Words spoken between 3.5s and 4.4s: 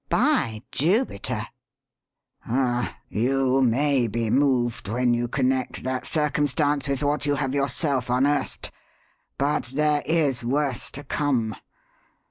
may be